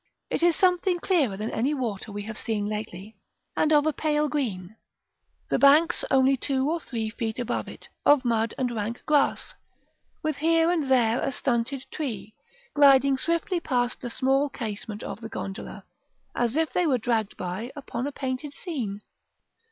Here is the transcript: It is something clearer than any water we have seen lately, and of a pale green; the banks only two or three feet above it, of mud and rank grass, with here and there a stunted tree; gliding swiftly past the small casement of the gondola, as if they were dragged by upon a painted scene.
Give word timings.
It 0.31 0.41
is 0.41 0.55
something 0.55 0.99
clearer 0.99 1.37
than 1.37 1.51
any 1.51 1.75
water 1.75 2.11
we 2.11 2.23
have 2.23 2.39
seen 2.39 2.65
lately, 2.67 3.17
and 3.55 3.71
of 3.71 3.85
a 3.85 3.93
pale 3.93 4.29
green; 4.29 4.75
the 5.51 5.59
banks 5.59 6.03
only 6.09 6.35
two 6.35 6.67
or 6.67 6.79
three 6.79 7.11
feet 7.11 7.37
above 7.37 7.67
it, 7.67 7.87
of 8.03 8.25
mud 8.25 8.55
and 8.57 8.75
rank 8.75 9.03
grass, 9.05 9.53
with 10.23 10.37
here 10.37 10.71
and 10.71 10.89
there 10.89 11.21
a 11.21 11.31
stunted 11.31 11.85
tree; 11.91 12.33
gliding 12.73 13.15
swiftly 13.15 13.59
past 13.59 14.01
the 14.01 14.09
small 14.09 14.49
casement 14.49 15.03
of 15.03 15.21
the 15.21 15.29
gondola, 15.29 15.85
as 16.33 16.55
if 16.55 16.73
they 16.73 16.87
were 16.87 16.97
dragged 16.97 17.37
by 17.37 17.71
upon 17.75 18.07
a 18.07 18.11
painted 18.11 18.55
scene. 18.55 19.01